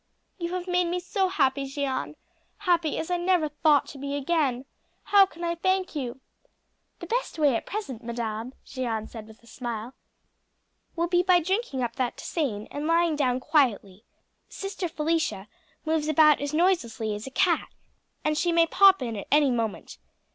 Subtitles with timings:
[0.39, 2.15] "You have made me so happy, Jeanne;
[2.57, 4.65] happy as I never thought to be again.
[5.03, 6.19] How can I thank you?"
[6.97, 9.93] "The best way at present, madam," Jeanne said with a smile,
[10.95, 14.03] "will be by drinking up that tisane, and lying down quietly.
[14.49, 15.47] Sister Felicia
[15.85, 17.69] moves about as noiselessly as a cat,
[18.25, 19.99] and she may pop in at any moment.